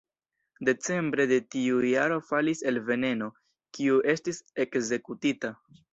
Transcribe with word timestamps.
Decembre 0.69 1.27
de 1.31 1.37
tiu 1.55 1.83
jaro 1.89 2.17
falis 2.29 2.63
"el 2.71 2.79
Veneno", 2.87 3.27
kiu 3.79 4.03
estis 4.15 4.41
ekzekutita. 4.65 5.53